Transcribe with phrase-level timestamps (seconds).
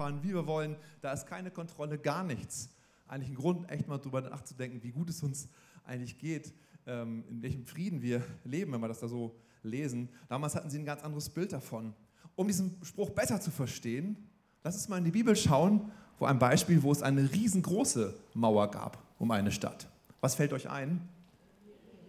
[0.00, 0.76] langfahren, wie wir wollen.
[1.02, 2.70] Da ist keine Kontrolle, gar nichts.
[3.06, 5.48] Eigentlich ein Grund, echt mal drüber nachzudenken, wie gut es uns
[5.84, 6.52] eigentlich geht,
[6.86, 10.08] ähm, in welchem Frieden wir leben, wenn wir das da so lesen.
[10.28, 11.92] Damals hatten sie ein ganz anderes Bild davon.
[12.36, 14.16] Um diesen Spruch besser zu verstehen,
[14.62, 18.70] lass uns mal in die Bibel schauen, wo ein Beispiel, wo es eine riesengroße Mauer
[18.70, 19.86] gab um eine Stadt.
[20.20, 21.00] Was fällt euch ein?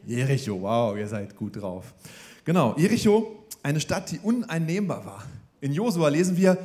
[0.05, 1.93] Jericho, wow, ihr seid gut drauf.
[2.45, 5.23] Genau, Jericho, eine Stadt, die uneinnehmbar war.
[5.59, 6.57] In Josua lesen wir,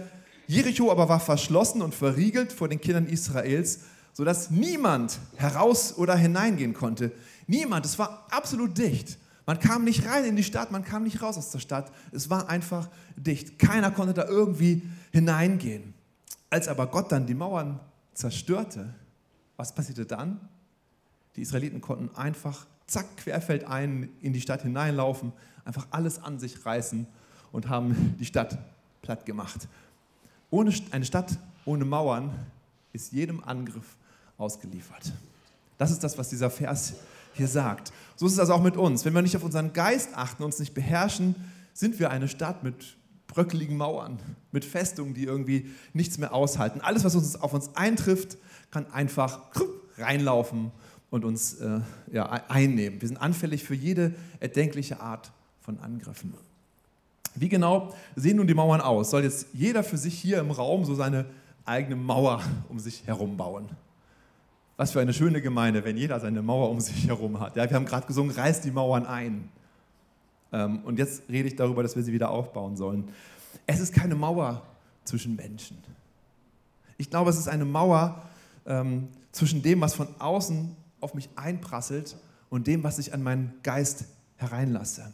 [0.47, 3.81] Jericho aber war verschlossen und verriegelt vor den Kindern Israels,
[4.13, 7.13] sodass niemand heraus oder hineingehen konnte.
[7.47, 9.19] Niemand, es war absolut dicht.
[9.45, 11.93] Man kam nicht rein in die Stadt, man kam nicht raus aus der Stadt.
[12.13, 13.59] Es war einfach dicht.
[13.59, 15.95] Keiner konnte da irgendwie hineingehen.
[16.51, 17.79] Als aber Gott dann die Mauern
[18.15, 18.95] zerstörte,
[19.57, 20.41] was passierte dann?
[21.37, 25.33] Die Israeliten konnten einfach zack, querfeldein in die Stadt hineinlaufen,
[25.65, 27.07] einfach alles an sich reißen
[27.53, 28.59] und haben die Stadt
[29.03, 29.69] platt gemacht.
[30.51, 32.31] Ohne, eine Stadt ohne Mauern
[32.93, 33.97] ist jedem Angriff
[34.39, 35.13] ausgeliefert.
[35.79, 36.95] Das ist das, was dieser Vers
[37.35, 37.93] hier sagt.
[38.17, 39.05] So ist es also auch mit uns.
[39.05, 41.35] Wenn wir nicht auf unseren Geist achten, uns nicht beherrschen,
[41.75, 44.19] sind wir eine Stadt mit bröckeligen Mauern,
[44.53, 46.81] mit Festungen, die irgendwie nichts mehr aushalten.
[46.81, 48.39] Alles, was uns auf uns eintrifft,
[48.71, 49.41] kann einfach
[49.99, 50.71] reinlaufen
[51.11, 53.01] und uns äh, ja, einnehmen.
[53.01, 56.33] Wir sind anfällig für jede erdenkliche Art von Angriffen.
[57.37, 59.11] Wie genau sehen nun die Mauern aus?
[59.11, 61.27] Soll jetzt jeder für sich hier im Raum so seine
[61.65, 63.69] eigene Mauer um sich herum bauen?
[64.77, 67.57] Was für eine schöne Gemeinde, wenn jeder seine Mauer um sich herum hat.
[67.57, 69.49] Ja, wir haben gerade gesungen, reißt die Mauern ein.
[70.53, 73.09] Ähm, und jetzt rede ich darüber, dass wir sie wieder aufbauen sollen.
[73.67, 74.63] Es ist keine Mauer
[75.05, 75.79] zwischen Menschen.
[76.99, 78.23] Ich glaube, es ist eine Mauer
[78.67, 82.17] ähm, zwischen dem, was von außen auf mich einprasselt
[82.49, 84.07] und dem, was ich an meinen Geist
[84.37, 85.13] hereinlasse.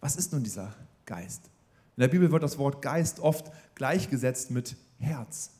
[0.00, 0.72] Was ist nun dieser
[1.10, 1.50] Geist?
[1.96, 5.50] In der Bibel wird das Wort Geist oft gleichgesetzt mit Herz.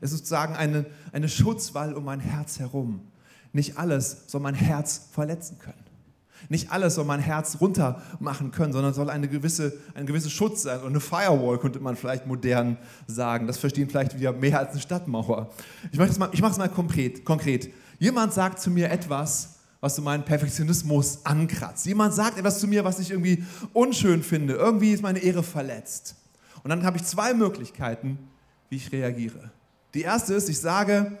[0.00, 3.02] Es ist sozusagen eine, eine Schutzwall um mein Herz herum.
[3.52, 5.84] Nicht alles soll mein Herz verletzen können.
[6.48, 10.62] Nicht alles soll mein Herz runter machen können, sondern soll eine gewisse, ein gewisser Schutz
[10.62, 10.80] sein.
[10.80, 13.46] Und eine Firewall könnte man vielleicht modern sagen.
[13.46, 15.50] Das verstehen vielleicht wieder mehr als eine Stadtmauer.
[15.92, 17.70] Ich mache es mal, mal konkret, konkret.
[17.98, 21.86] Jemand sagt zu mir etwas, was so meinen Perfektionismus ankratzt.
[21.86, 24.54] Jemand sagt etwas zu mir, was ich irgendwie unschön finde.
[24.54, 26.16] Irgendwie ist meine Ehre verletzt.
[26.62, 28.18] Und dann habe ich zwei Möglichkeiten,
[28.68, 29.50] wie ich reagiere.
[29.94, 31.18] Die erste ist, ich sage,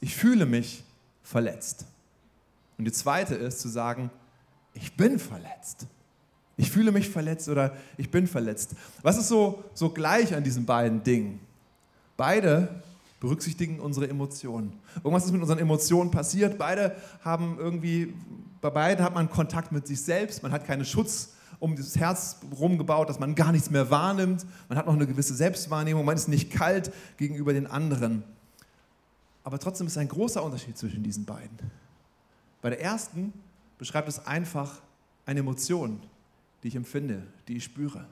[0.00, 0.84] ich fühle mich
[1.22, 1.84] verletzt.
[2.78, 4.10] Und die zweite ist zu sagen,
[4.72, 5.86] ich bin verletzt.
[6.56, 8.74] Ich fühle mich verletzt oder ich bin verletzt.
[9.02, 11.40] Was ist so, so gleich an diesen beiden Dingen?
[12.16, 12.82] Beide
[13.20, 14.78] berücksichtigen unsere Emotionen.
[14.96, 16.58] Irgendwas ist mit unseren Emotionen passiert.
[16.58, 18.14] Beide haben irgendwie,
[18.60, 20.42] bei beiden hat man Kontakt mit sich selbst.
[20.42, 24.46] Man hat keinen Schutz um dieses Herz rumgebaut, dass man gar nichts mehr wahrnimmt.
[24.68, 26.04] Man hat noch eine gewisse Selbstwahrnehmung.
[26.04, 28.22] Man ist nicht kalt gegenüber den anderen.
[29.42, 31.58] Aber trotzdem ist ein großer Unterschied zwischen diesen beiden.
[32.62, 33.32] Bei der ersten
[33.78, 34.80] beschreibt es einfach
[35.26, 36.00] eine Emotion,
[36.62, 38.06] die ich empfinde, die ich spüre.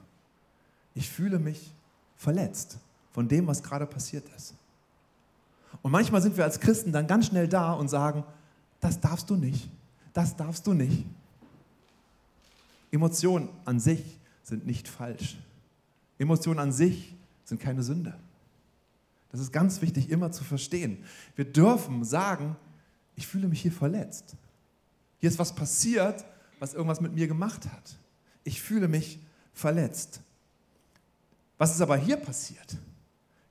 [0.95, 1.71] Ich fühle mich
[2.15, 2.79] verletzt
[3.11, 4.55] von dem, was gerade passiert ist.
[5.81, 8.23] Und manchmal sind wir als Christen dann ganz schnell da und sagen,
[8.79, 9.69] das darfst du nicht,
[10.13, 11.05] das darfst du nicht.
[12.91, 15.37] Emotionen an sich sind nicht falsch.
[16.17, 18.17] Emotionen an sich sind keine Sünde.
[19.29, 21.03] Das ist ganz wichtig immer zu verstehen.
[21.35, 22.55] Wir dürfen sagen,
[23.15, 24.35] ich fühle mich hier verletzt.
[25.19, 26.23] Hier ist was passiert,
[26.59, 27.97] was irgendwas mit mir gemacht hat.
[28.43, 29.19] Ich fühle mich
[29.53, 30.21] verletzt.
[31.57, 32.77] Was ist aber hier passiert?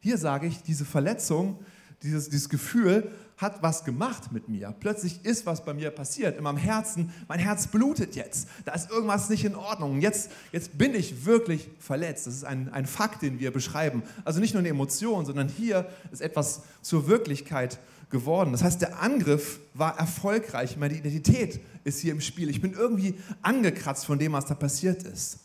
[0.01, 1.59] Hier sage ich, diese Verletzung
[2.03, 4.75] dieses, dieses Gefühl hat was gemacht mit mir.
[4.81, 7.13] Plötzlich ist was bei mir passiert in meinem Herzen.
[7.29, 8.49] Mein Herz blutet jetzt.
[8.65, 10.01] Da ist irgendwas nicht in Ordnung.
[10.01, 12.27] Jetzt, jetzt bin ich wirklich verletzt.
[12.27, 14.03] Das ist ein, ein Fakt, den wir beschreiben.
[14.25, 18.53] Also nicht nur eine Emotion, sondern hier ist etwas zur Wirklichkeit geworden.
[18.53, 20.77] Das heißt, der Angriff war erfolgreich.
[20.79, 22.49] Meine Identität ist hier im Spiel.
[22.49, 25.41] Ich bin irgendwie angekratzt von dem, was da passiert ist.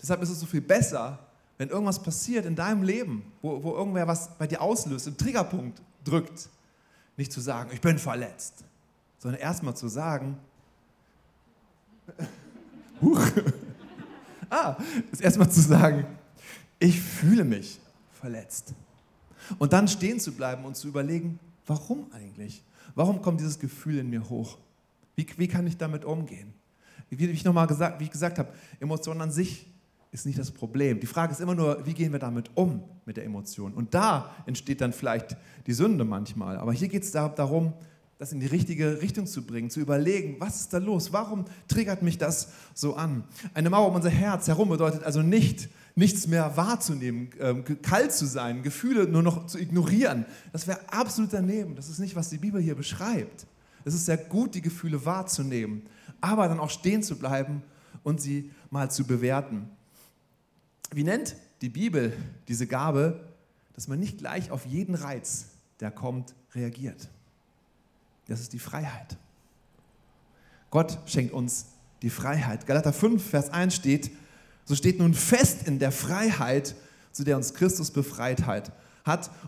[0.00, 1.18] Deshalb ist es so viel besser,
[1.58, 5.80] wenn irgendwas passiert in deinem Leben, wo, wo irgendwer was bei dir auslöst, einen Triggerpunkt
[6.04, 6.48] drückt,
[7.16, 8.64] nicht zu sagen, ich bin verletzt,
[9.18, 10.36] sondern erstmal zu sagen,
[13.00, 13.22] huch,
[14.50, 14.76] ah,
[15.12, 16.06] ist erstmal zu sagen,
[16.78, 17.80] ich fühle mich
[18.12, 18.74] verletzt.
[19.58, 22.62] Und dann stehen zu bleiben und zu überlegen, warum eigentlich?
[22.94, 24.58] Warum kommt dieses Gefühl in mir hoch?
[25.16, 26.52] Wie, wie kann ich damit umgehen?
[27.10, 29.66] Wie, ich nochmal gesagt, wie ich gesagt habe, Emotionen an sich
[30.14, 31.00] ist nicht das Problem.
[31.00, 33.74] Die Frage ist immer nur, wie gehen wir damit um mit der Emotion?
[33.74, 36.56] Und da entsteht dann vielleicht die Sünde manchmal.
[36.56, 37.72] Aber hier geht es darum,
[38.16, 41.12] das in die richtige Richtung zu bringen, zu überlegen, was ist da los?
[41.12, 43.24] Warum triggert mich das so an?
[43.54, 48.26] Eine Mauer um unser Herz herum bedeutet also nicht nichts mehr wahrzunehmen, ähm, kalt zu
[48.26, 50.26] sein, Gefühle nur noch zu ignorieren.
[50.52, 51.76] Das wäre absolut daneben.
[51.76, 53.46] Das ist nicht, was die Bibel hier beschreibt.
[53.84, 55.82] Es ist sehr gut, die Gefühle wahrzunehmen,
[56.20, 57.62] aber dann auch stehen zu bleiben
[58.02, 59.68] und sie mal zu bewerten.
[60.94, 63.20] Wie nennt die Bibel diese Gabe,
[63.74, 65.46] dass man nicht gleich auf jeden Reiz,
[65.80, 67.08] der kommt, reagiert?
[68.26, 69.16] Das ist die Freiheit.
[70.70, 71.66] Gott schenkt uns
[72.02, 72.66] die Freiheit.
[72.66, 74.12] Galater 5, Vers 1 steht,
[74.64, 76.76] so steht nun fest in der Freiheit,
[77.10, 78.70] zu der uns Christus befreit hat.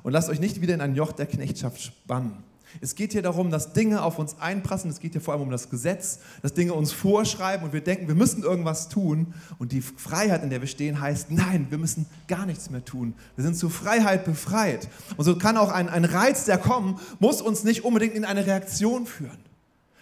[0.03, 2.43] Und lasst euch nicht wieder in ein Joch der Knechtschaft spannen.
[2.81, 4.91] Es geht hier darum, dass Dinge auf uns einprassen.
[4.91, 8.09] Es geht hier vor allem um das Gesetz, dass Dinge uns vorschreiben und wir denken,
[8.09, 9.35] wir müssen irgendwas tun.
[9.59, 13.15] Und die Freiheit, in der wir stehen, heißt, nein, wir müssen gar nichts mehr tun.
[13.37, 14.89] Wir sind zur Freiheit befreit.
[15.17, 18.47] Und so kann auch ein, ein Reiz, der kommt, muss uns nicht unbedingt in eine
[18.47, 19.39] Reaktion führen.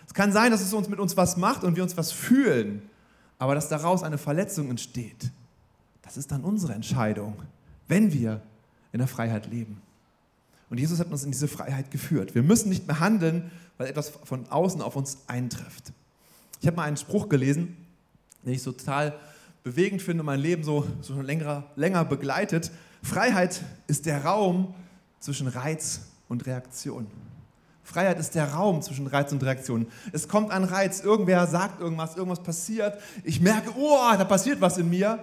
[0.06, 2.82] Es kann sein, dass es uns mit uns was macht und wir uns was fühlen
[3.38, 5.30] aber dass daraus eine Verletzung entsteht,
[6.02, 7.36] das ist dann unsere Entscheidung,
[7.88, 8.40] wenn wir
[8.92, 9.82] in der Freiheit leben.
[10.70, 12.34] Und Jesus hat uns in diese Freiheit geführt.
[12.34, 15.92] Wir müssen nicht mehr handeln, weil etwas von außen auf uns eintrifft.
[16.60, 17.76] Ich habe mal einen Spruch gelesen,
[18.44, 19.18] den ich so total
[19.62, 22.70] bewegend finde und mein Leben so, so länger, länger begleitet.
[23.02, 24.74] Freiheit ist der Raum
[25.20, 27.06] zwischen Reiz und Reaktion.
[27.82, 29.86] Freiheit ist der Raum zwischen Reiz und Reaktion.
[30.12, 32.98] Es kommt ein Reiz, irgendwer sagt irgendwas, irgendwas passiert.
[33.24, 35.18] Ich merke, oh, da passiert was in mir,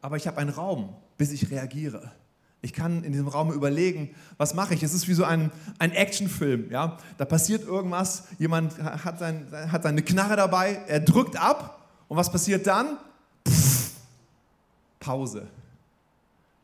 [0.00, 2.10] aber ich habe einen Raum, bis ich reagiere.
[2.64, 4.84] Ich kann in diesem Raum überlegen, was mache ich.
[4.84, 5.50] Es ist wie so ein,
[5.80, 6.70] ein Actionfilm.
[6.70, 6.96] Ja?
[7.18, 12.30] Da passiert irgendwas, jemand hat, sein, hat seine Knarre dabei, er drückt ab und was
[12.30, 12.98] passiert dann?
[13.48, 13.90] Pff,
[15.00, 15.48] Pause.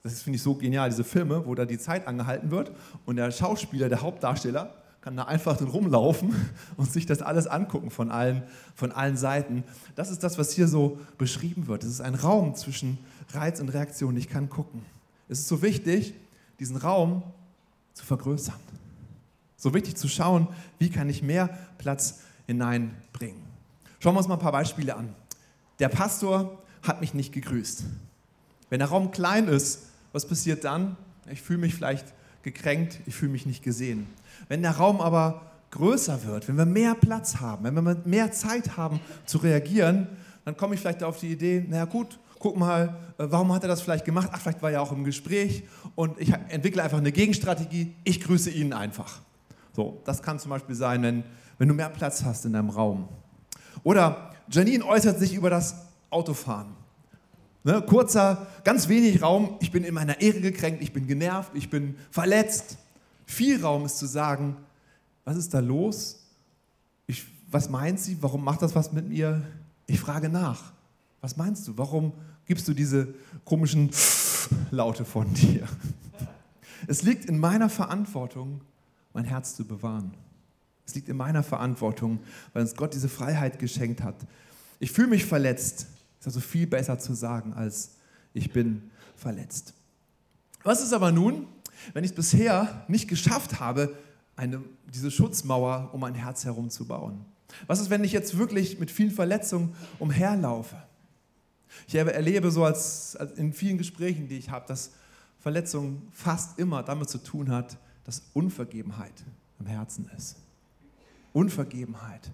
[0.04, 2.70] Das finde ich so genial, diese Filme, wo da die Zeit angehalten wird
[3.04, 6.34] und der Schauspieler, der Hauptdarsteller, kann da einfach drin rumlaufen
[6.76, 8.44] und sich das alles angucken von allen,
[8.76, 9.64] von allen Seiten.
[9.96, 11.82] Das ist das, was hier so beschrieben wird.
[11.82, 12.98] Es ist ein Raum zwischen
[13.32, 14.16] Reiz und Reaktion.
[14.16, 14.82] Ich kann gucken.
[15.28, 16.14] Es ist so wichtig,
[16.58, 17.22] diesen Raum
[17.94, 18.58] zu vergrößern.
[19.56, 20.48] So wichtig zu schauen,
[20.78, 21.48] wie kann ich mehr
[21.78, 23.42] Platz hineinbringen.
[24.00, 25.14] Schauen wir uns mal ein paar Beispiele an.
[25.80, 27.84] Der Pastor hat mich nicht gegrüßt.
[28.70, 30.96] Wenn der Raum klein ist, was passiert dann?
[31.30, 32.06] Ich fühle mich vielleicht
[32.42, 34.06] gekränkt, ich fühle mich nicht gesehen.
[34.48, 38.76] Wenn der Raum aber größer wird, wenn wir mehr Platz haben, wenn wir mehr Zeit
[38.76, 40.06] haben zu reagieren,
[40.44, 43.68] dann komme ich vielleicht auf die Idee, naja gut, guck mal, äh, warum hat er
[43.68, 44.30] das vielleicht gemacht?
[44.32, 45.64] Ach, vielleicht war er auch im Gespräch
[45.94, 49.20] und ich entwickle einfach eine Gegenstrategie, ich grüße ihn einfach.
[49.74, 51.24] So, das kann zum Beispiel sein, wenn,
[51.58, 53.08] wenn du mehr Platz hast in deinem Raum.
[53.84, 55.76] Oder Janine äußert sich über das
[56.10, 56.74] Autofahren.
[57.64, 61.68] Ne, kurzer, ganz wenig Raum, ich bin in meiner Ehre gekränkt, ich bin genervt, ich
[61.68, 62.78] bin verletzt.
[63.26, 64.56] Viel Raum ist zu sagen,
[65.24, 66.24] was ist da los?
[67.06, 68.16] Ich, was meint sie?
[68.22, 69.42] Warum macht das was mit mir?
[69.86, 70.72] Ich frage nach.
[71.20, 71.76] Was meinst du?
[71.76, 72.12] Warum
[72.46, 73.90] gibst du diese komischen
[74.70, 75.66] Laute von dir?
[76.86, 78.60] Es liegt in meiner Verantwortung,
[79.12, 80.14] mein Herz zu bewahren.
[80.86, 82.20] Es liegt in meiner Verantwortung,
[82.52, 84.16] weil uns Gott diese Freiheit geschenkt hat.
[84.78, 85.86] Ich fühle mich verletzt.
[86.20, 87.96] Ist also viel besser zu sagen, als
[88.32, 89.74] ich bin verletzt.
[90.62, 91.46] Was ist aber nun,
[91.92, 93.94] wenn ich es bisher nicht geschafft habe,
[94.36, 94.62] eine,
[94.92, 97.24] diese Schutzmauer um mein Herz herum zu bauen?
[97.66, 100.76] Was ist, wenn ich jetzt wirklich mit vielen Verletzungen umherlaufe?
[101.86, 104.90] Ich erlebe so als, als in vielen Gesprächen, die ich habe, dass
[105.40, 109.24] Verletzung fast immer damit zu tun hat, dass Unvergebenheit
[109.60, 110.36] im Herzen ist.
[111.32, 112.30] Unvergebenheit.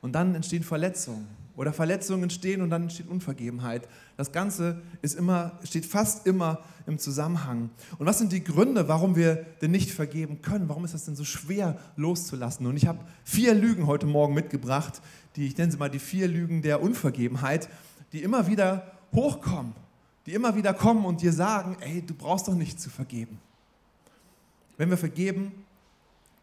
[0.00, 3.88] Und dann entstehen Verletzungen oder Verletzungen entstehen und dann entsteht Unvergebenheit.
[4.16, 7.70] Das Ganze ist immer, steht fast immer im Zusammenhang.
[7.98, 10.68] Und was sind die Gründe, warum wir denn nicht vergeben können?
[10.68, 12.66] Warum ist das denn so schwer loszulassen?
[12.66, 15.02] Und ich habe vier Lügen heute Morgen mitgebracht,
[15.36, 17.68] die ich nenne sie mal die vier Lügen der Unvergebenheit,
[18.12, 19.74] die immer wieder hochkommen,
[20.26, 23.38] die immer wieder kommen und dir sagen, ey, du brauchst doch nicht zu vergeben.
[24.76, 25.52] Wenn wir vergeben,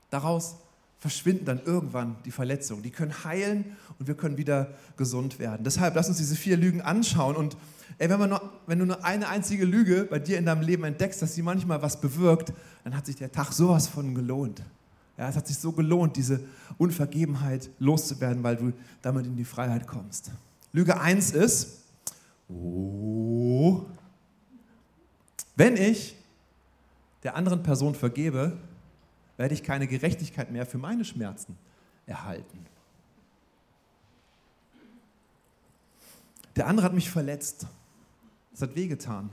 [0.09, 0.55] daraus
[0.99, 2.83] verschwinden dann irgendwann die Verletzungen.
[2.83, 5.63] Die können heilen und wir können wieder gesund werden.
[5.63, 7.35] Deshalb lass uns diese vier Lügen anschauen.
[7.37, 7.55] Und
[7.97, 11.21] ey, wenn, nur, wenn, du nur eine einzige Lüge bei dir in deinem Leben entdeckst,
[11.21, 14.61] dass sie manchmal was bewirkt, dann hat sich der Tag sowas von gelohnt.
[15.17, 16.41] Ja, es hat sich so gelohnt, diese
[16.77, 20.31] Unvergebenheit loszuwerden, weil du damit in die Freiheit kommst.
[20.71, 21.83] Lüge 1 ist,
[22.47, 23.85] oh,
[25.55, 26.15] wenn ich
[27.23, 28.57] der anderen Person vergebe,
[29.37, 31.57] werde ich keine Gerechtigkeit mehr für meine Schmerzen
[32.05, 32.65] erhalten.
[36.55, 37.67] Der andere hat mich verletzt.
[38.53, 39.29] Es hat wehgetan.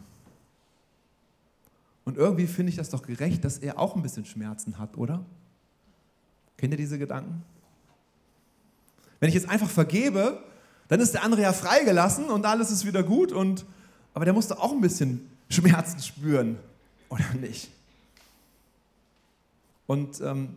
[2.05, 5.25] Und irgendwie finde ich das doch gerecht, dass er auch ein bisschen Schmerzen hat, oder?
[6.57, 7.43] Kennt ihr diese Gedanken?
[9.19, 10.43] Wenn ich jetzt einfach vergebe,
[10.89, 13.65] dann ist der andere ja freigelassen und alles ist wieder gut und
[14.15, 16.59] Aber der musste auch ein bisschen Schmerzen spüren,
[17.11, 17.71] oder nicht?
[19.87, 20.57] Und ähm,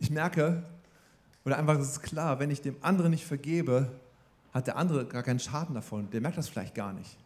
[0.00, 0.64] ich merke,
[1.44, 3.92] oder einfach, es ist klar, wenn ich dem anderen nicht vergebe,
[4.52, 6.10] hat der andere gar keinen Schaden davon.
[6.10, 7.16] Der merkt das vielleicht gar nicht.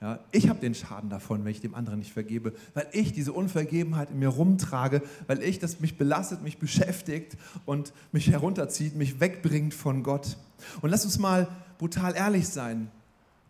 [0.00, 3.32] Ja, ich habe den Schaden davon, wenn ich dem anderen nicht vergebe, weil ich diese
[3.32, 9.20] Unvergebenheit in mir rumtrage, weil ich das mich belastet, mich beschäftigt und mich herunterzieht, mich
[9.20, 10.36] wegbringt von Gott.
[10.82, 11.48] Und lass uns mal
[11.78, 12.90] brutal ehrlich sein.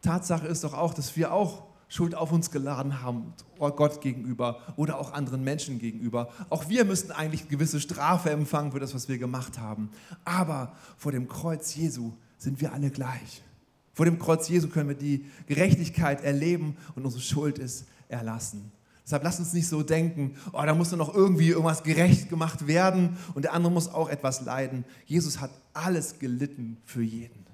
[0.03, 4.99] Tatsache ist doch auch, dass wir auch Schuld auf uns geladen haben, Gott gegenüber oder
[4.99, 6.29] auch anderen Menschen gegenüber.
[6.49, 9.91] Auch wir müssten eigentlich eine gewisse Strafe empfangen für das, was wir gemacht haben.
[10.25, 13.43] Aber vor dem Kreuz Jesu sind wir alle gleich.
[13.97, 18.71] Vor dem Kreuz Jesu können wir die Gerechtigkeit erleben und unsere Schuld ist erlassen.
[19.03, 23.17] Deshalb lasst uns nicht so denken, oh, da muss noch irgendwie irgendwas gerecht gemacht werden
[23.33, 24.85] und der andere muss auch etwas leiden.
[25.07, 27.47] Jesus hat alles gelitten für jeden.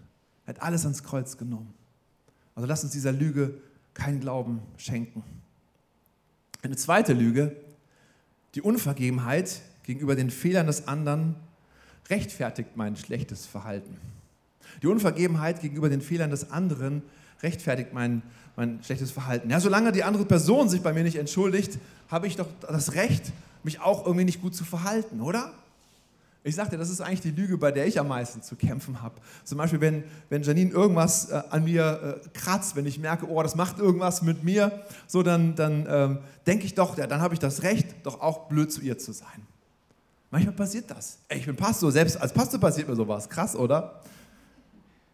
[0.44, 1.72] Er hat alles ans Kreuz genommen.
[2.56, 3.54] Also lasst uns dieser Lüge
[3.94, 5.22] keinen Glauben schenken.
[6.62, 7.54] Eine zweite Lüge,
[8.56, 11.36] die Unvergebenheit gegenüber den Fehlern des anderen
[12.10, 13.96] rechtfertigt mein schlechtes Verhalten.
[14.82, 17.02] Die Unvergebenheit gegenüber den Fehlern des anderen
[17.42, 18.22] rechtfertigt mein,
[18.56, 19.50] mein schlechtes Verhalten.
[19.50, 23.32] Ja, solange die andere Person sich bei mir nicht entschuldigt, habe ich doch das Recht,
[23.62, 25.52] mich auch irgendwie nicht gut zu verhalten, oder?
[26.44, 29.14] Ich sagte, das ist eigentlich die Lüge, bei der ich am meisten zu kämpfen habe.
[29.44, 33.40] Zum Beispiel, wenn, wenn Janine irgendwas äh, an mir äh, kratzt, wenn ich merke, oh,
[33.44, 37.34] das macht irgendwas mit mir, so dann, dann ähm, denke ich doch, ja, dann habe
[37.34, 39.46] ich das Recht, doch auch blöd zu ihr zu sein.
[40.32, 41.18] Manchmal passiert das.
[41.28, 43.28] Ey, ich bin Pastor, selbst als Pastor passiert mir sowas.
[43.28, 44.00] Krass, oder?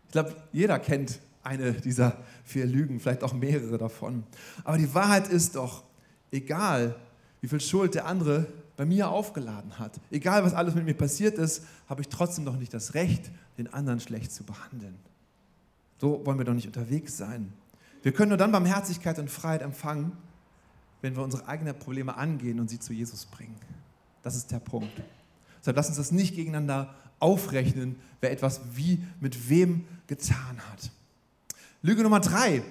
[0.08, 4.24] Ich glaube, jeder kennt eine dieser vier Lügen, vielleicht auch mehrere davon.
[4.64, 5.84] Aber die Wahrheit ist doch,
[6.32, 6.96] egal
[7.42, 8.46] wie viel Schuld der andere
[8.76, 12.56] bei mir aufgeladen hat, egal was alles mit mir passiert ist, habe ich trotzdem noch
[12.56, 14.96] nicht das Recht, den anderen schlecht zu behandeln.
[16.00, 17.52] So wollen wir doch nicht unterwegs sein.
[18.02, 20.12] Wir können nur dann Barmherzigkeit und Freiheit empfangen,
[21.02, 23.56] wenn wir unsere eigenen Probleme angehen und sie zu Jesus bringen.
[24.22, 25.02] Das ist der Punkt.
[25.60, 30.90] Deshalb lass uns das nicht gegeneinander aufrechnen, wer etwas wie mit wem getan hat.
[31.82, 32.62] Lüge Nummer drei.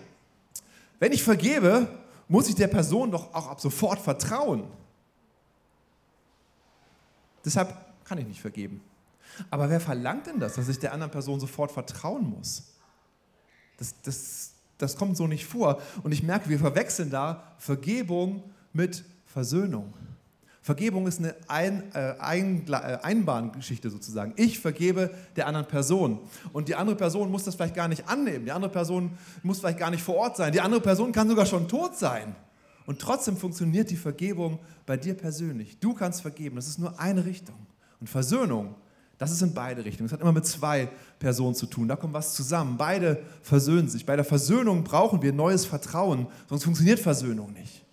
[0.99, 1.87] Wenn ich vergebe,
[2.27, 4.63] muss ich der Person doch auch ab sofort vertrauen.
[7.45, 7.73] Deshalb
[8.03, 8.81] kann ich nicht vergeben.
[9.49, 12.73] Aber wer verlangt denn das, dass ich der anderen Person sofort vertrauen muss?
[13.77, 15.81] Das, das, das kommt so nicht vor.
[16.03, 19.93] Und ich merke, wir verwechseln da Vergebung mit Versöhnung.
[20.67, 24.33] Vergebung ist eine Ein, äh, Ein, äh, Einbahngeschichte sozusagen.
[24.35, 26.19] Ich vergebe der anderen Person.
[26.51, 28.43] Und die andere Person muss das vielleicht gar nicht annehmen.
[28.43, 29.11] Die andere Person
[29.43, 30.51] muss vielleicht gar nicht vor Ort sein.
[30.51, 32.35] Die andere Person kann sogar schon tot sein.
[32.85, 35.79] Und trotzdem funktioniert die Vergebung bei dir persönlich.
[35.79, 36.57] Du kannst vergeben.
[36.57, 37.55] Das ist nur eine Richtung.
[38.01, 38.75] Und Versöhnung,
[39.17, 40.09] das ist in beide Richtungen.
[40.09, 41.87] Das hat immer mit zwei Personen zu tun.
[41.87, 42.75] Da kommt was zusammen.
[42.75, 44.05] Beide versöhnen sich.
[44.05, 47.86] Bei der Versöhnung brauchen wir neues Vertrauen, sonst funktioniert Versöhnung nicht.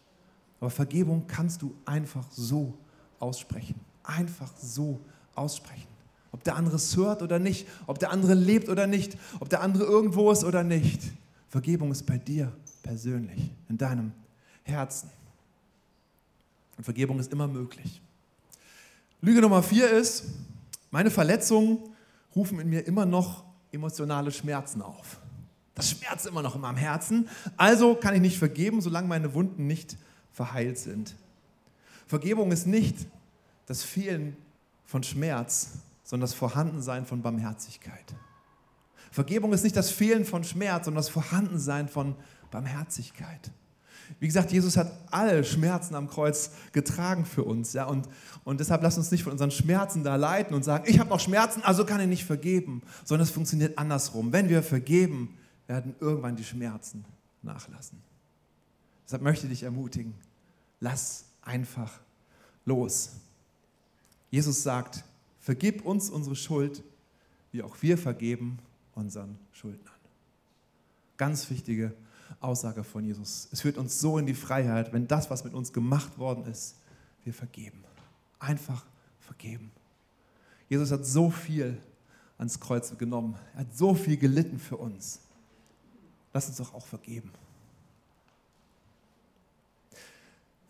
[0.64, 2.73] Aber Vergebung kannst du einfach so
[3.18, 3.75] aussprechen.
[4.02, 4.99] Einfach so
[5.35, 5.88] aussprechen.
[6.33, 9.61] Ob der andere es hört oder nicht, ob der andere lebt oder nicht, ob der
[9.61, 11.02] andere irgendwo ist oder nicht.
[11.50, 12.50] Vergebung ist bei dir
[12.83, 14.12] persönlich, in deinem
[14.62, 15.11] Herzen.
[16.78, 18.00] Und Vergebung ist immer möglich.
[19.21, 20.25] Lüge Nummer vier ist,
[20.90, 21.80] meine Verletzungen
[22.35, 25.21] rufen in mir immer noch emotionale Schmerzen auf.
[25.75, 27.28] Das schmerzt immer noch in meinem Herzen.
[27.59, 29.99] Also kann ich nicht vergeben, solange meine Wunden nicht
[30.35, 31.17] verheilt sind.
[32.07, 32.97] Vergebung ist nicht
[33.67, 34.37] das Fehlen
[34.85, 35.71] von Schmerz,
[36.03, 38.14] sondern das Vorhandensein von Barmherzigkeit.
[39.11, 42.17] Vergebung ist nicht das Fehlen von Schmerz, sondern das Vorhandensein von
[42.50, 43.50] Barmherzigkeit.
[44.21, 47.73] Wie gesagt, Jesus hat alle Schmerzen am Kreuz getragen für uns.
[47.73, 47.85] Ja?
[47.87, 48.09] Und,
[48.43, 51.21] und deshalb lasst uns nicht von unseren Schmerzen da leiten und sagen, ich habe noch
[51.21, 52.83] Schmerzen, also kann ich nicht vergeben.
[53.05, 54.33] Sondern es funktioniert andersrum.
[54.33, 57.05] Wenn wir vergeben, werden irgendwann die Schmerzen
[57.43, 58.03] nachlassen.
[59.04, 60.14] Deshalb möchte ich dich ermutigen,
[60.80, 62.00] lass einfach
[62.64, 63.12] los.
[64.30, 65.04] Jesus sagt,
[65.38, 66.82] vergib uns unsere Schuld,
[67.52, 68.58] wie auch wir vergeben
[68.94, 69.94] unseren Schuldnern.
[71.16, 71.94] Ganz wichtige
[72.40, 73.49] Aussage von Jesus.
[73.52, 76.76] Es führt uns so in die Freiheit, wenn das, was mit uns gemacht worden ist,
[77.23, 77.84] wir vergeben.
[78.38, 78.84] Einfach
[79.20, 79.70] vergeben.
[80.68, 81.78] Jesus hat so viel
[82.38, 83.37] ans Kreuz genommen.
[83.54, 85.20] Er hat so viel gelitten für uns.
[86.32, 87.30] Lass uns doch auch vergeben.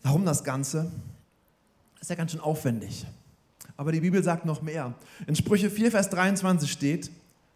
[0.05, 0.91] Warum das Ganze?
[1.99, 3.07] ist ja ganz schön aufwendig.
[3.75, 4.93] Aber die Bibel sagt noch mehr.
[5.25, 7.09] In Sprüche 4, Vers 23 steht,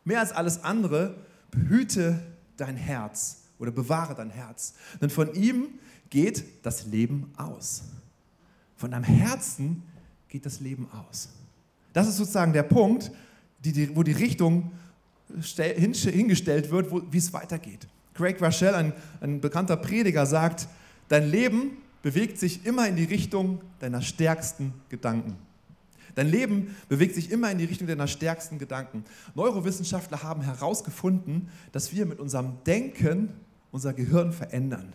[0.04, 1.16] mehr als alles andere,
[1.52, 2.20] behüte
[2.58, 4.74] dein Herz oder bewahre dein Herz.
[5.00, 5.68] Denn von ihm
[6.10, 7.84] geht das Leben aus.
[8.78, 9.84] Von deinem Herzen
[10.28, 11.30] geht das Leben aus.
[11.94, 13.12] Das ist sozusagen der Punkt,
[13.64, 14.72] die, die, wo die Richtung
[15.56, 17.88] hingestellt wird, wie es weitergeht.
[18.16, 20.68] Craig Rochelle, ein, ein bekannter Prediger, sagt,
[21.10, 25.36] dein Leben bewegt sich immer in die Richtung deiner stärksten Gedanken.
[26.16, 29.06] Dein Leben bewegt sich immer in die Richtung deiner stärksten Gedanken.
[29.36, 33.30] Neurowissenschaftler haben herausgefunden, dass wir mit unserem Denken
[33.72, 34.92] unser Gehirn verändern.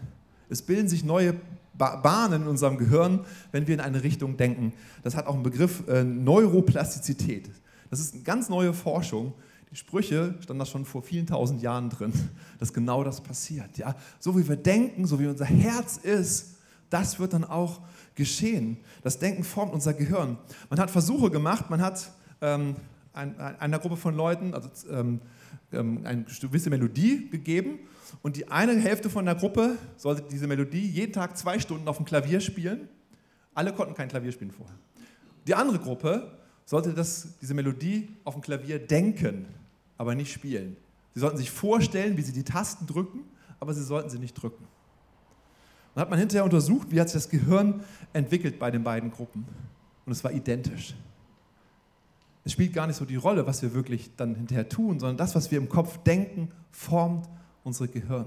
[0.48, 1.34] Es bilden sich neue
[1.76, 4.72] Bahnen in unserem Gehirn, wenn wir in eine Richtung denken.
[5.02, 7.50] Das hat auch einen Begriff äh, Neuroplastizität.
[7.90, 9.32] Das ist eine ganz neue Forschung.
[9.70, 12.12] Die Sprüche standen da schon vor vielen tausend Jahren drin,
[12.60, 13.76] dass genau das passiert.
[13.76, 13.96] Ja?
[14.20, 16.54] So wie wir denken, so wie unser Herz ist,
[16.90, 17.80] das wird dann auch
[18.14, 18.78] geschehen.
[19.02, 20.38] Das Denken formt unser Gehirn.
[20.70, 22.10] Man hat Versuche gemacht, man hat
[22.40, 22.76] ähm,
[23.12, 25.20] ein, einer Gruppe von Leuten also, ähm,
[25.72, 27.78] ähm eine gewisse Melodie gegeben
[28.22, 31.96] und die eine Hälfte von der Gruppe sollte diese Melodie jeden Tag zwei Stunden auf
[31.96, 32.88] dem Klavier spielen.
[33.54, 34.76] Alle konnten kein Klavier spielen vorher.
[35.46, 39.46] Die andere Gruppe sollte das, diese Melodie auf dem Klavier denken,
[39.98, 40.76] aber nicht spielen.
[41.12, 43.20] Sie sollten sich vorstellen, wie sie die Tasten drücken,
[43.60, 44.66] aber sie sollten sie nicht drücken.
[45.94, 47.82] Und hat man hinterher untersucht, wie hat sich das Gehirn
[48.12, 49.46] entwickelt bei den beiden Gruppen.
[50.04, 50.94] Und es war identisch.
[52.44, 55.34] Es spielt gar nicht so die Rolle, was wir wirklich dann hinterher tun, sondern das,
[55.34, 57.28] was wir im Kopf denken, formt
[57.62, 58.26] unsere Gehirn.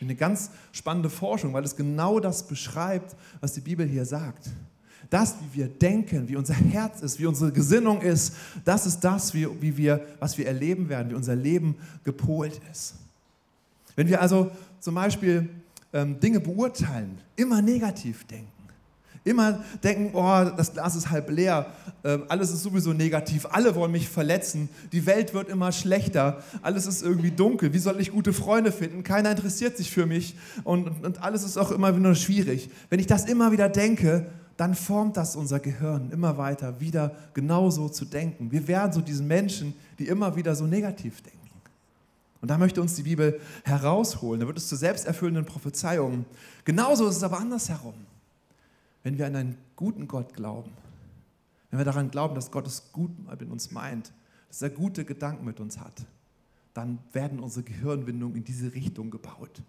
[0.00, 4.50] Eine ganz spannende Forschung, weil es genau das beschreibt, was die Bibel hier sagt.
[5.10, 8.34] Das, wie wir denken, wie unser Herz ist, wie unsere Gesinnung ist,
[8.64, 12.94] das ist das, wie, wie wir, was wir erleben werden, wie unser Leben gepolt ist.
[13.94, 15.48] Wenn wir also zum Beispiel
[15.92, 18.62] ähm, Dinge beurteilen, immer negativ denken,
[19.24, 21.66] Immer denken, oh, das Glas ist halb leer,
[22.02, 26.86] ähm, alles ist sowieso negativ, alle wollen mich verletzen, die Welt wird immer schlechter, alles
[26.86, 30.34] ist irgendwie dunkel, wie soll ich gute Freunde finden, keiner interessiert sich für mich
[30.64, 32.68] und, und, und alles ist auch immer wieder schwierig.
[32.90, 37.88] Wenn ich das immer wieder denke, dann formt das unser Gehirn immer weiter, wieder genauso
[37.88, 38.50] zu denken.
[38.50, 41.41] Wir werden so diesen Menschen, die immer wieder so negativ denken.
[42.42, 44.40] Und da möchte uns die Bibel herausholen.
[44.40, 46.26] Da wird es zu selbsterfüllenden Prophezeiungen.
[46.66, 47.94] Genauso ist es aber andersherum
[49.02, 50.70] wenn wir an einen guten Gott glauben,
[51.70, 54.12] wenn wir daran glauben, dass Gott es gut mit uns meint,
[54.48, 56.04] dass er gute Gedanken mit uns hat,
[56.74, 59.62] dann werden unsere Gehirnwindungen in diese Richtung gebaut.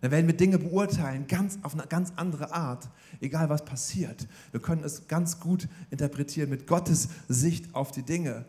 [0.00, 2.88] Dann werden wir Dinge beurteilen, ganz auf eine ganz andere Art,
[3.20, 4.28] egal was passiert.
[4.52, 8.44] Wir können es ganz gut interpretieren mit Gottes Sicht auf die Dinge.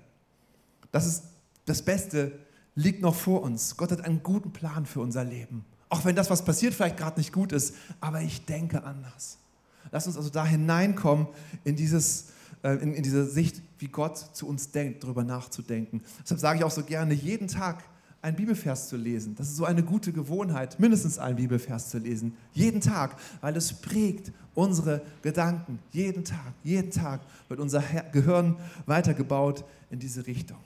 [0.92, 1.24] Das ist
[1.66, 2.34] das Beste,
[2.76, 3.78] liegt noch vor uns.
[3.78, 5.66] Gott hat einen guten Plan für unser Leben.
[5.90, 9.38] Auch wenn das, was passiert, vielleicht gerade nicht gut ist, aber ich denke anders.
[9.92, 11.28] Lass uns also da hineinkommen
[11.64, 12.28] in, dieses,
[12.64, 16.02] äh, in, in diese Sicht, wie Gott zu uns denkt, darüber nachzudenken.
[16.24, 17.84] Deshalb sage ich auch so gerne, jeden Tag
[18.22, 19.36] einen Bibelvers zu lesen.
[19.36, 22.36] Das ist so eine gute Gewohnheit, mindestens einen Bibelvers zu lesen.
[22.54, 25.80] Jeden Tag, weil es prägt unsere Gedanken.
[25.92, 30.58] Jeden Tag, jeden Tag wird unser Gehirn weitergebaut in diese Richtung.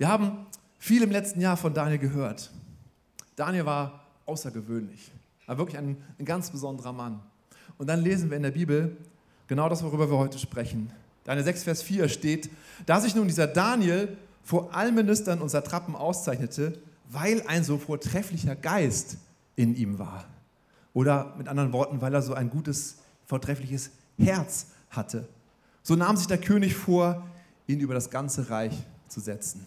[0.00, 0.46] Wir haben
[0.80, 2.50] viel im letzten Jahr von Daniel gehört.
[3.36, 5.12] Daniel war außergewöhnlich
[5.50, 7.20] aber wirklich ein, ein ganz besonderer Mann.
[7.76, 8.96] Und dann lesen wir in der Bibel
[9.48, 10.92] genau das, worüber wir heute sprechen.
[11.24, 12.48] Daniel 6, Vers 4 steht,
[12.86, 18.54] da sich nun dieser Daniel vor allen Ministern und Satrapen auszeichnete, weil ein so vortrefflicher
[18.54, 19.16] Geist
[19.56, 20.24] in ihm war.
[20.94, 25.26] Oder mit anderen Worten, weil er so ein gutes, vortreffliches Herz hatte.
[25.82, 27.26] So nahm sich der König vor,
[27.66, 29.66] ihn über das ganze Reich zu setzen.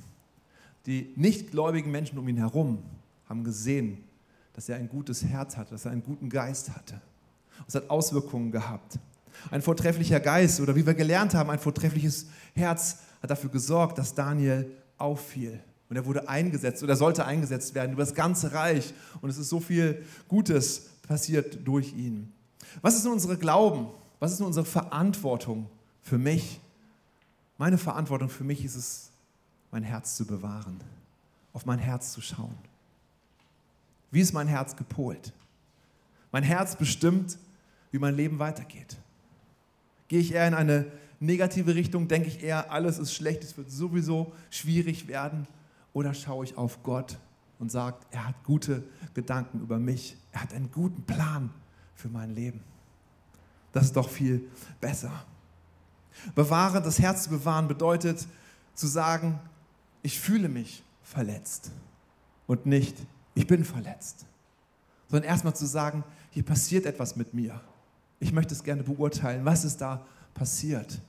[0.86, 2.80] Die nichtgläubigen Menschen um ihn herum
[3.30, 4.04] haben gesehen,
[4.54, 7.02] dass er ein gutes Herz hatte, dass er einen guten Geist hatte.
[7.67, 9.00] Es hat Auswirkungen gehabt.
[9.50, 14.13] Ein vortrefflicher Geist oder wie wir gelernt haben, ein vortreffliches Herz hat dafür gesorgt, dass
[14.13, 15.60] Daniel auffiel.
[15.89, 18.93] Und er wurde eingesetzt oder sollte eingesetzt werden über das ganze Reich.
[19.22, 22.32] Und es ist so viel Gutes passiert durch ihn.
[22.82, 23.88] Was ist nun unsere Glauben?
[24.19, 25.69] Was ist nun unsere Verantwortung
[26.02, 26.60] für mich?
[27.58, 29.12] Meine Verantwortung für mich ist es,
[29.74, 30.80] mein Herz zu bewahren,
[31.52, 32.56] auf mein Herz zu schauen.
[34.12, 35.34] Wie ist mein Herz gepolt?
[36.32, 37.40] Mein Herz bestimmt,
[37.92, 38.98] wie mein Leben weitergeht.
[40.08, 40.86] Gehe ich eher in eine
[41.20, 45.48] negative Richtung, denke ich eher, alles ist schlecht, es wird sowieso schwierig werden,
[45.92, 47.18] oder schaue ich auf Gott
[47.58, 48.84] und sage, er hat gute
[49.16, 51.50] Gedanken über mich, er hat einen guten Plan
[51.96, 52.62] für mein Leben.
[53.72, 54.48] Das ist doch viel
[54.80, 55.26] besser.
[56.36, 58.28] Bewahren, das Herz zu bewahren, bedeutet
[58.76, 59.40] zu sagen,
[60.04, 61.72] ich fühle mich verletzt
[62.46, 62.96] und nicht,
[63.34, 64.26] ich bin verletzt.
[65.10, 67.60] Sondern erstmal zu sagen, hier passiert etwas mit mir.
[68.20, 69.46] Ich möchte es gerne beurteilen.
[69.46, 71.00] Was ist da passiert?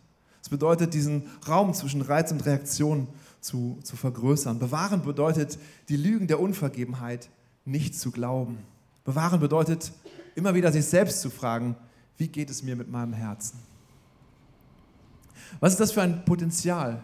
[0.41, 3.09] Es bedeutet, diesen Raum zwischen Reiz und Reaktion
[3.41, 4.59] zu, zu vergrößern.
[4.59, 7.31] Bewahren bedeutet, die Lügen der Unvergebenheit
[7.65, 8.59] nicht zu glauben.
[9.05, 9.93] Bewahren bedeutet,
[10.35, 11.77] immer wieder sich selbst zu fragen,
[12.17, 13.59] wie geht es mir mit meinem Herzen?
[15.61, 17.03] Was ist das für ein Potenzial,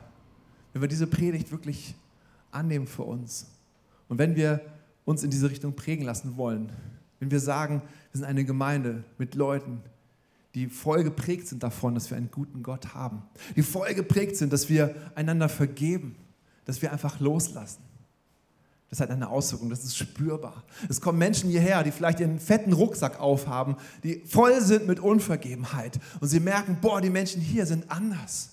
[0.72, 1.94] wenn wir diese Predigt wirklich
[2.50, 3.46] annehmen für uns?
[4.08, 4.60] Und wenn wir
[5.10, 6.70] uns in diese Richtung prägen lassen wollen.
[7.18, 9.82] Wenn wir sagen, wir sind eine Gemeinde mit Leuten,
[10.54, 13.22] die voll geprägt sind davon, dass wir einen guten Gott haben.
[13.56, 16.16] Die voll geprägt sind, dass wir einander vergeben,
[16.64, 17.82] dass wir einfach loslassen.
[18.88, 20.64] Das hat eine Auswirkung, das ist spürbar.
[20.88, 26.00] Es kommen Menschen hierher, die vielleicht ihren fetten Rucksack aufhaben, die voll sind mit Unvergebenheit.
[26.20, 28.50] Und sie merken, boah, die Menschen hier sind anders.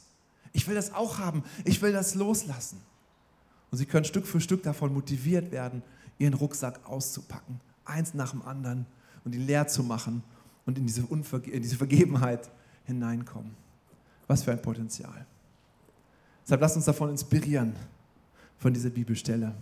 [0.53, 2.79] Ich will das auch haben, ich will das loslassen.
[3.71, 5.83] Und sie können Stück für Stück davon motiviert werden,
[6.17, 8.85] ihren Rucksack auszupacken, eins nach dem anderen
[9.25, 10.23] und ihn leer zu machen
[10.65, 12.49] und in diese, Unverge in diese Vergebenheit
[12.85, 13.55] hineinkommen.
[14.27, 15.25] Was für ein Potenzial.
[16.43, 17.75] Deshalb lasst uns davon inspirieren,
[18.57, 19.53] von dieser Bibelstelle.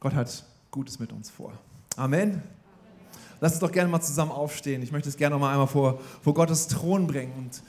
[0.00, 1.52] Gott hat Gutes mit uns vor.
[1.96, 2.42] Amen.
[3.40, 4.82] Lass uns doch gerne mal zusammen aufstehen.
[4.82, 7.32] Ich möchte es gerne noch mal einmal vor, vor Gottes Thron bringen.
[7.36, 7.62] Und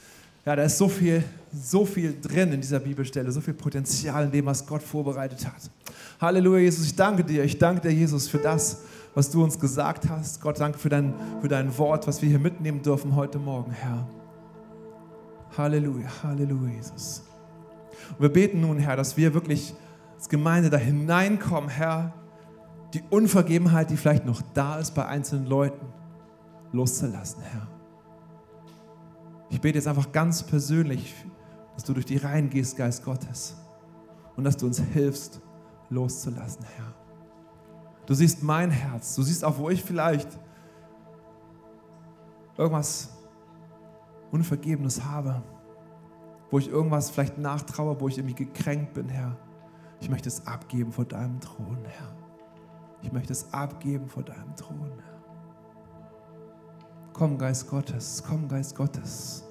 [0.50, 4.32] ja, da ist so viel, so viel drin in dieser Bibelstelle, so viel Potenzial in
[4.32, 5.70] dem, was Gott vorbereitet hat.
[6.20, 7.44] Halleluja, Jesus, ich danke dir.
[7.44, 8.82] Ich danke dir, Jesus, für das,
[9.14, 10.42] was du uns gesagt hast.
[10.42, 14.08] Gott, danke für dein, für dein Wort, was wir hier mitnehmen dürfen heute Morgen, Herr.
[15.56, 17.22] Halleluja, Halleluja, Jesus.
[18.18, 19.76] Und wir beten nun, Herr, dass wir wirklich
[20.16, 22.12] als Gemeinde da hineinkommen, Herr,
[22.96, 25.86] die Unvergebenheit, die vielleicht noch da ist bei einzelnen Leuten,
[26.72, 27.79] loszulassen, Herr.
[29.50, 31.14] Ich bete jetzt einfach ganz persönlich,
[31.74, 33.56] dass du durch die Reihen gehst, Geist Gottes,
[34.36, 35.42] und dass du uns hilfst,
[35.90, 36.94] loszulassen, Herr.
[38.06, 39.16] Du siehst mein Herz.
[39.16, 40.28] Du siehst auch, wo ich vielleicht
[42.58, 43.10] irgendwas
[44.32, 45.42] Unvergebenes habe.
[46.52, 49.38] Wo ich irgendwas vielleicht nachtraue, wo ich irgendwie gekränkt bin, Herr.
[50.02, 52.16] Ich möchte es abgeben vor deinem Thron, Herr.
[53.02, 55.19] Ich möchte es abgeben vor deinem Thron, Herr.
[57.20, 59.44] Komm, Geist Gottes, komm, Geist Gottes.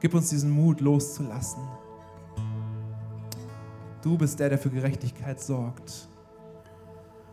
[0.00, 1.62] Gib uns diesen Mut loszulassen.
[4.02, 6.10] Du bist der, der für Gerechtigkeit sorgt.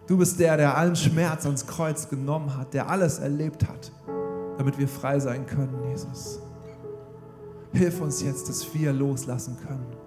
[0.07, 3.91] Du bist der, der allen Schmerz ans Kreuz genommen hat, der alles erlebt hat,
[4.57, 6.39] damit wir frei sein können, Jesus.
[7.73, 9.97] Hilf uns jetzt, dass wir loslassen können,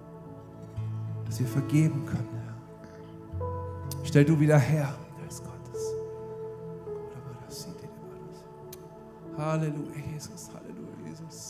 [1.27, 4.05] dass wir vergeben können, Herr.
[4.05, 4.91] Stell du wieder her,
[9.37, 10.52] Halleluja, Jesus.